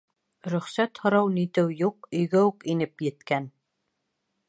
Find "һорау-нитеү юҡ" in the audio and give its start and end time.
1.03-2.09